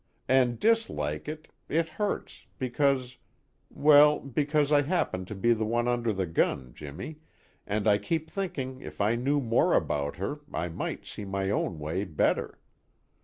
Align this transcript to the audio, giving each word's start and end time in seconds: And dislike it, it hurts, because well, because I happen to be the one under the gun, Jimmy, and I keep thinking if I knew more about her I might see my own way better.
And 0.27 0.59
dislike 0.59 1.27
it, 1.27 1.49
it 1.69 1.87
hurts, 1.87 2.47
because 2.57 3.17
well, 3.69 4.19
because 4.19 4.71
I 4.71 4.81
happen 4.81 5.25
to 5.25 5.35
be 5.35 5.53
the 5.53 5.63
one 5.63 5.87
under 5.87 6.11
the 6.11 6.25
gun, 6.25 6.71
Jimmy, 6.73 7.19
and 7.67 7.87
I 7.87 7.99
keep 7.99 8.27
thinking 8.27 8.81
if 8.81 8.99
I 8.99 9.13
knew 9.13 9.39
more 9.39 9.75
about 9.77 10.15
her 10.15 10.39
I 10.51 10.69
might 10.69 11.05
see 11.05 11.23
my 11.23 11.51
own 11.51 11.77
way 11.77 12.03
better. 12.05 12.57